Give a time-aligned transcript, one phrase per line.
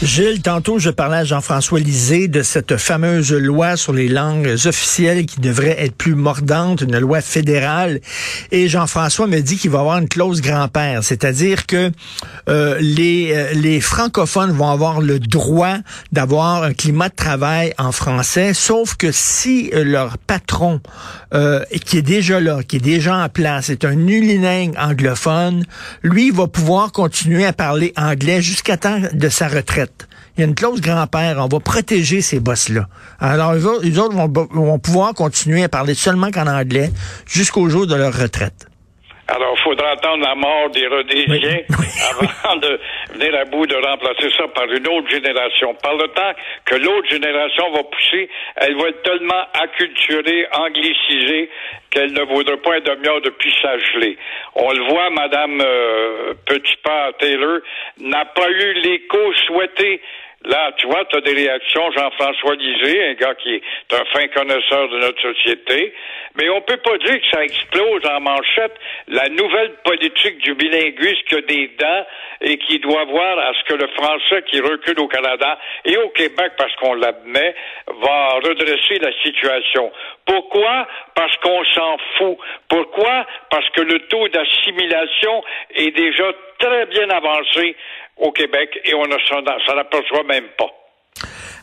[0.00, 5.26] Gilles, tantôt, je parlais à Jean-François Lisée de cette fameuse loi sur les langues officielles
[5.26, 8.00] qui devrait être plus mordante, une loi fédérale.
[8.52, 11.90] Et Jean-François me dit qu'il va avoir une clause grand-père, c'est-à-dire que
[12.48, 15.78] euh, les, euh, les francophones vont avoir le droit
[16.12, 20.80] d'avoir un climat de travail en français, sauf que si euh, leur patron,
[21.34, 25.64] euh, qui est déjà là, qui est déjà en place, est un unilingue anglophone,
[26.04, 29.87] lui va pouvoir continuer à parler anglais jusqu'à temps de sa retraite.
[30.36, 31.38] Il y a une clause grand-père.
[31.38, 32.88] On va protéger ces boss-là.
[33.18, 36.92] Alors, eux autres, vont pouvoir continuer à parler seulement qu'en anglais
[37.26, 38.67] jusqu'au jour de leur retraite.
[39.30, 41.60] Alors, il faudra attendre la mort des Rhodésiens
[42.10, 42.80] avant de
[43.12, 45.74] venir à bout de remplacer ça par une autre génération.
[45.74, 46.32] Par le temps
[46.64, 51.50] que l'autre génération va pousser, elle va être tellement acculturée, anglicisée,
[51.90, 53.32] qu'elle ne vaudra pas un demi-heure de
[53.94, 54.16] gelée.
[54.54, 57.58] On le voit, Madame euh, Petit-Père Taylor
[58.00, 60.00] n'a pas eu l'écho souhaité
[60.44, 64.28] Là, tu vois, tu as des réactions, Jean-François Lisée, un gars qui est un fin
[64.28, 65.92] connaisseur de notre société,
[66.36, 68.74] mais on peut pas dire que ça explose en manchette
[69.08, 72.06] la nouvelle politique du bilinguisme qui a des dents
[72.40, 76.08] et qui doit voir à ce que le français qui recule au Canada et au
[76.10, 77.56] Québec, parce qu'on l'admet,
[78.00, 79.90] va redresser la situation.
[80.24, 80.86] Pourquoi?
[81.16, 82.38] Parce qu'on s'en fout.
[82.68, 83.26] Pourquoi?
[83.50, 85.42] Parce que le taux d'assimilation
[85.74, 87.76] est déjà très bien avancé
[88.16, 90.72] au Québec et on ne s'en aperçoit même pas.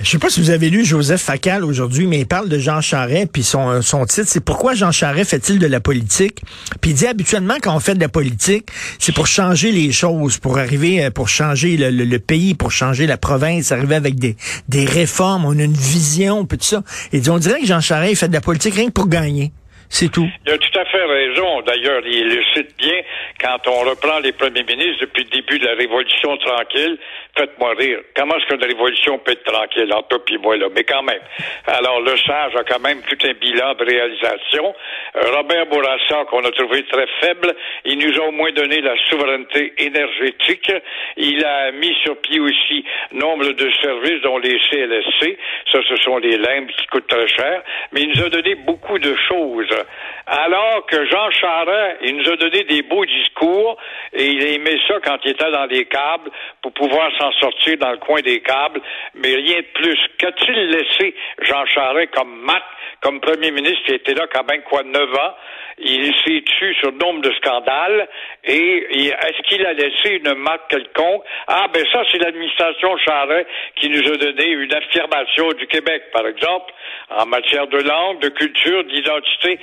[0.00, 2.80] Je sais pas si vous avez lu Joseph Facal aujourd'hui, mais il parle de Jean
[2.80, 6.42] Charest, puis son, titre, c'est Pourquoi Jean Charest fait-il de la politique?
[6.80, 8.68] Puis il dit habituellement, quand on fait de la politique,
[9.00, 13.16] c'est pour changer les choses, pour arriver, euh, pour changer le, pays, pour changer la
[13.16, 14.36] province, arriver avec des,
[14.68, 16.84] des réformes, on a une vision, puis tout ça.
[17.12, 19.50] Il dit, on dirait que Jean Charest fait de la politique rien que pour gagner.
[19.90, 20.28] C'est tout.
[20.46, 21.62] Il a tout à fait raison.
[21.62, 23.00] D'ailleurs, il le cite bien
[23.40, 26.98] quand on reprend les premiers ministres depuis le début de la Révolution tranquille.
[27.36, 28.00] Faites-moi rire.
[28.16, 30.66] Comment est-ce qu'une révolution peut être tranquille entre toi et moi, là?
[30.74, 31.20] Mais quand même.
[31.66, 34.74] Alors, le sage a quand même tout un bilan de réalisation.
[35.16, 38.94] Euh, Robert Bourassa, qu'on a trouvé très faible, il nous a au moins donné la
[39.08, 40.72] souveraineté énergétique.
[41.16, 45.38] Il a mis sur pied aussi nombre de services, dont les CLSC.
[45.72, 47.62] Ça, ce sont les limbes qui coûtent très cher.
[47.92, 49.77] Mais il nous a donné beaucoup de choses.
[50.26, 53.76] Alors que Jean Charest, il nous a donné des beaux discours
[54.12, 56.30] et il aimait ça quand il était dans les câbles
[56.62, 58.80] pour pouvoir s'en sortir dans le coin des câbles,
[59.14, 59.98] mais rien de plus.
[60.18, 62.62] Qu'a-t-il laissé Jean Charest comme mat,
[63.00, 63.84] comme premier ministre?
[63.86, 65.34] Qui était là quand même quoi neuf ans?
[65.80, 68.08] Il s'est tué sur nombre de scandales
[68.42, 71.22] et est-ce qu'il a laissé une marque quelconque?
[71.46, 73.46] Ah ben ça, c'est l'administration Charest
[73.76, 76.74] qui nous a donné une affirmation du Québec, par exemple,
[77.10, 79.58] en matière de langue, de culture, d'identité,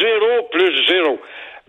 [0.00, 1.20] zéro plus zéro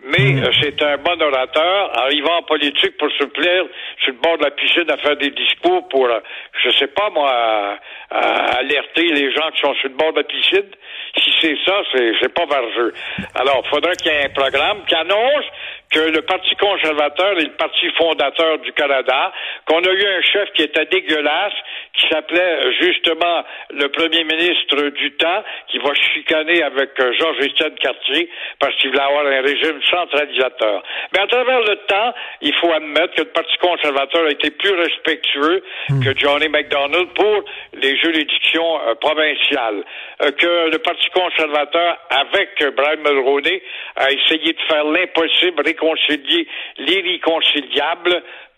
[0.03, 0.43] mais hmm.
[0.43, 3.65] euh, c'est un bon orateur, arrivant en politique pour se plaire
[4.03, 6.19] sur le bord de la piscine à faire des discours pour, euh,
[6.63, 7.77] je sais pas moi,
[8.09, 10.69] alerter les gens qui sont sur le bord de la piscine.
[11.17, 12.93] Si c'est ça, c'est, c'est pas vargeux.
[13.35, 15.45] Alors, il faudrait qu'il y ait un programme qui annonce
[15.91, 19.31] que le Parti conservateur est le parti fondateur du Canada,
[19.65, 21.53] qu'on a eu un chef qui était dégueulasse,
[21.93, 28.29] qui s'appelait justement le premier ministre du temps, qui va chicaner avec euh, Georges-Étienne Cartier
[28.59, 30.81] parce qu'il voulait avoir un régime centralisateur.
[31.13, 34.73] Mais à travers le temps, il faut admettre que le Parti conservateur a été plus
[34.73, 36.03] respectueux hmm.
[36.03, 37.43] que Johnny MacDonald pour
[37.73, 39.83] les juridictions euh, provinciales,
[40.23, 43.61] euh, que le Parti conservateur, avec Brian Mulroney,
[43.97, 46.47] a essayé de faire l'impossible, réconcilier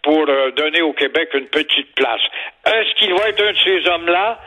[0.04, 2.22] pour euh, donner au Québec une petite place.
[2.66, 4.40] Est-ce qu'il va être un de ces hommes-là?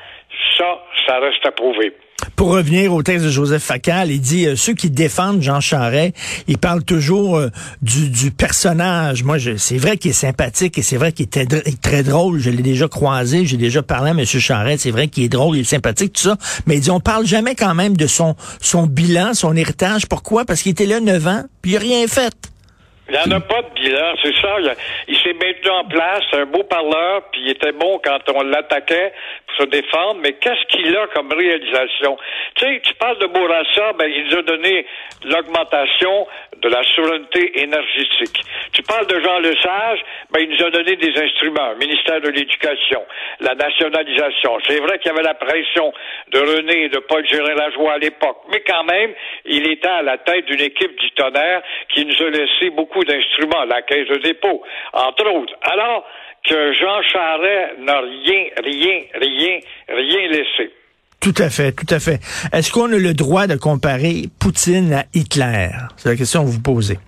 [0.59, 1.93] Ça, ça reste à prouver.
[2.35, 6.15] Pour revenir au texte de Joseph Facal, il dit euh, ceux qui défendent Jean Charest,
[6.49, 7.49] ils parlent toujours euh,
[7.81, 9.23] du, du, personnage.
[9.23, 12.39] Moi, c'est vrai qu'il est sympathique et c'est vrai qu'il est très drôle.
[12.39, 14.25] Je l'ai déjà croisé, j'ai déjà parlé à M.
[14.25, 14.83] Charest.
[14.83, 16.37] C'est vrai qu'il est drôle, il est sympathique, tout ça.
[16.67, 20.07] Mais il dit on parle jamais quand même de son son bilan, son héritage.
[20.07, 20.45] Pourquoi?
[20.45, 22.35] Parce qu'il était là neuf ans, puis il a rien fait.
[23.09, 24.57] Il n'y en a pas de bilan, c'est ça.
[25.07, 29.13] Il, s'est maintenu en place, un beau parleur, puis il était bon quand on l'attaquait
[29.47, 32.19] pour se défendre, mais qu'est-ce qu'il a comme réalisation?
[32.57, 34.87] Tu sais, tu parles de Bourassa, ben, il nous a donné
[35.25, 36.27] l'augmentation
[36.63, 38.41] de la souveraineté énergétique.
[38.73, 40.01] Tu parles de Jean Lesage,
[40.31, 43.05] ben, il nous a donné des instruments, ministère de l'Éducation,
[43.41, 44.59] la nationalisation.
[44.67, 45.93] C'est vrai qu'il y avait la pression
[46.31, 49.13] de René et de Paul Gérin-Lajoie à l'époque, mais quand même,
[49.45, 53.65] il était à la tête d'une équipe du tonnerre qui nous a laissé beaucoup d'instruments,
[53.65, 54.63] la caisse de dépôt,
[54.93, 55.55] entre autres.
[55.63, 56.05] Alors,
[56.45, 60.71] que Jean Charest n'a rien, rien, rien, rien laissé.
[61.21, 62.21] Tout à fait, tout à fait.
[62.53, 65.71] Est-ce qu'on a le droit de comparer Poutine à Hitler?
[65.97, 66.99] C'est la question que vous posez.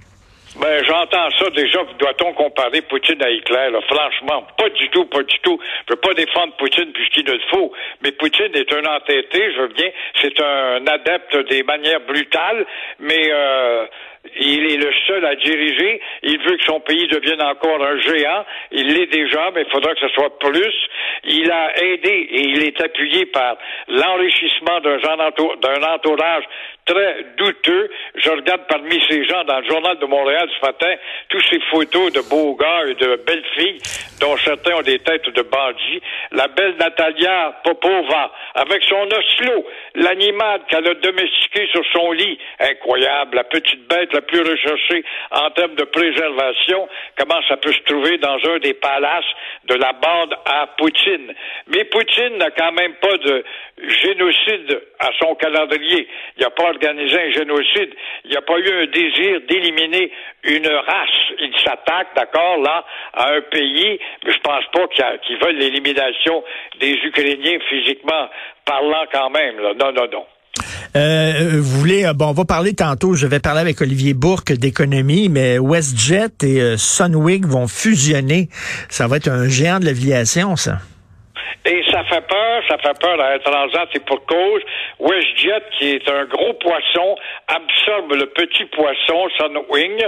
[0.60, 1.78] Ben, j'entends ça déjà.
[2.00, 3.70] Doit-on comparer Poutine à Hitler?
[3.70, 3.78] Là?
[3.86, 5.60] Franchement, pas du tout, pas du tout.
[5.86, 7.72] Je veux pas défendre Poutine puisqu'il le faut.
[8.02, 9.90] Mais Poutine est un entêté, je veux bien.
[10.20, 12.66] C'est un adepte des manières brutales,
[12.98, 13.86] mais euh,
[14.40, 16.00] il est le seul à diriger.
[16.22, 18.44] Il veut que son pays devienne encore un géant.
[18.72, 20.74] Il l'est déjà, mais il faudra que ce soit plus.
[21.24, 23.56] Il a aidé et il est appuyé par
[23.88, 26.44] l'enrichissement d'un entourage
[26.88, 27.90] très douteux.
[28.16, 30.94] Je regarde parmi ces gens dans le journal de Montréal ce matin
[31.28, 33.78] tous ces photos de beaux gars et de belles filles,
[34.20, 36.00] dont certains ont des têtes de bandits.
[36.32, 42.38] La belle Natalia Popova, avec son oslo, l'animal qu'elle a domestiqué sur son lit.
[42.60, 46.88] Incroyable, la petite bête plus recherchée en termes de préservation.
[47.16, 49.24] Comment ça peut se trouver dans un des palaces
[49.64, 51.34] de la bande à Poutine?
[51.68, 53.44] Mais Poutine n'a quand même pas de
[53.86, 56.08] génocide à son calendrier.
[56.36, 57.94] Il n'a pas organisé un génocide.
[58.24, 60.10] Il n'y a pas eu un désir d'éliminer
[60.44, 61.32] une race.
[61.38, 62.84] Il s'attaque, d'accord, là,
[63.14, 64.86] à un pays, mais je pense pas
[65.18, 66.44] qu'ils veulent l'élimination
[66.80, 68.28] des Ukrainiens physiquement
[68.64, 69.58] parlant quand même.
[69.60, 69.74] Là.
[69.74, 70.26] Non, non, non.
[70.96, 74.52] Euh, vous voulez, euh, bon, on va parler tantôt, je vais parler avec Olivier Bourque
[74.52, 78.48] d'économie, mais WestJet et euh, Sunwig vont fusionner.
[78.88, 80.80] Ça va être un géant de l'aviation, ça.
[81.64, 84.62] Et ça fait peur, ça fait peur à Transat et pour cause.
[84.98, 87.16] WestJet, qui est un gros poisson,
[87.46, 90.02] absorbe le petit poisson Sunwing.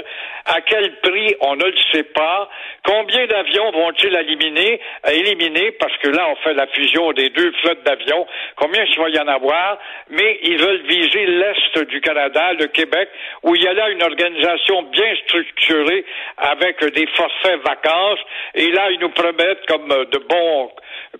[0.46, 2.48] À quel prix, on ne le sait pas.
[2.84, 7.82] Combien d'avions vont-ils éliminer, éliminer, parce que là, on fait la fusion des deux flottes
[7.84, 8.26] d'avions.
[8.56, 9.78] Combien il va y en avoir?
[10.08, 13.08] Mais ils veulent viser l'Est du Canada, le Québec,
[13.42, 16.04] où il y a là une organisation bien structurée
[16.38, 18.20] avec des forfaits vacances.
[18.54, 20.70] Et là, ils nous promettent comme de bons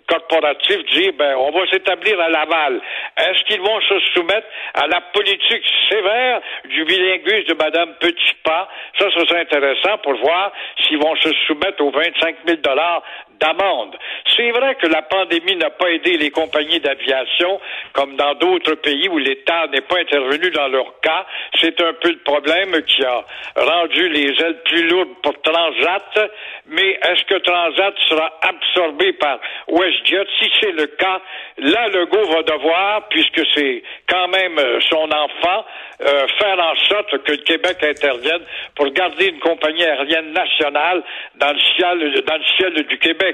[0.07, 2.81] corporatifs dire ben on va s'établir à Laval.
[3.17, 8.67] Est-ce qu'ils vont se soumettre à la politique sévère du bilinguisme de Madame Petitpas?
[8.99, 10.51] Ça, ce serait intéressant pour voir
[10.81, 13.03] s'ils vont se soumettre aux 25 000 dollars
[13.41, 13.97] d'amende.
[14.35, 17.59] C'est vrai que la pandémie n'a pas aidé les compagnies d'aviation,
[17.93, 21.25] comme dans d'autres pays où l'État n'est pas intervenu dans leur cas.
[21.59, 26.31] C'est un peu le problème qui a rendu les ailes plus lourdes pour Transat.
[26.67, 30.27] Mais est-ce que Transat sera absorbé par WestJet?
[30.39, 31.21] Si c'est le cas,
[31.57, 35.65] là, Legault va devoir, puisque c'est quand même euh, son enfant,
[36.01, 38.41] euh, faire en sorte que le Québec intervienne
[38.75, 41.03] pour garder une compagnie aérienne nationale
[41.35, 43.30] dans le ciel, dans le ciel du Québec.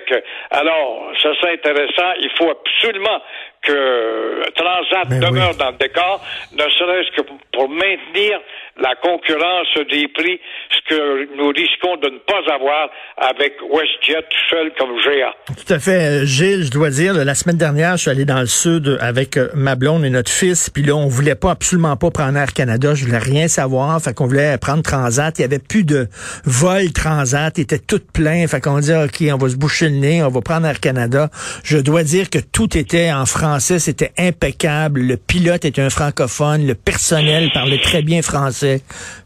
[0.51, 2.13] Alors, ça c'est intéressant.
[2.19, 3.21] Il faut absolument
[3.61, 5.57] que Transat demeure oui.
[5.57, 6.21] dans le décor,
[6.53, 7.21] ne serait-ce que
[7.53, 8.39] pour maintenir
[8.79, 10.39] la concurrence des prix,
[10.69, 15.33] ce que nous risquons de ne pas avoir avec WestJet seul comme géant.
[15.47, 16.21] Tout à fait.
[16.21, 19.38] Euh, Gilles, je dois dire, la semaine dernière, je suis allé dans le sud avec
[19.38, 22.53] euh, ma blonde et notre fils, puis là, on voulait pas absolument pas prendre Air
[22.53, 25.38] Canada, je voulais rien savoir, fait qu'on voulait prendre Transat.
[25.39, 26.07] Il y avait plus de
[26.45, 29.95] vol Transat, il était tout plein, fait qu'on dit, OK, on va se boucher le
[29.95, 31.30] nez, on va prendre Air Canada.
[31.63, 35.01] Je dois dire que tout était en français, c'était impeccable.
[35.01, 38.67] Le pilote était un francophone, le personnel parlait très bien français.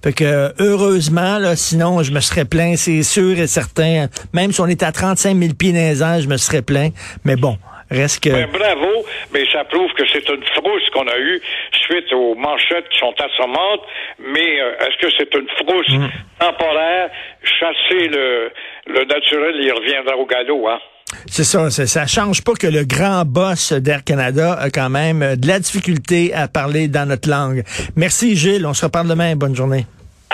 [0.04, 4.08] Fait que, heureusement, là, sinon, je me serais plaint, c'est sûr et certain.
[4.34, 6.94] Même si on était à 35 000 pieds dans je me serais plaint.
[7.26, 7.58] Mais bon,
[7.90, 8.30] reste que...
[8.30, 11.42] Ben, bravo, mais ça prouve que c'est une frousse qu'on a eue
[11.86, 13.82] suite aux manchettes qui sont assommantes.
[14.20, 16.08] Mais euh, est-ce que c'est une frousse Mm.
[16.40, 17.10] temporaire?
[17.44, 18.52] Chasser le,
[18.88, 20.80] le naturel, il reviendra au galop, hein?
[21.30, 25.36] C'est ça, ça, change pas que le grand boss d'Air Canada a quand même euh,
[25.36, 27.64] de la difficulté à parler dans notre langue.
[27.96, 29.36] Merci Gilles, on se reparle demain.
[29.36, 29.86] Bonne journée.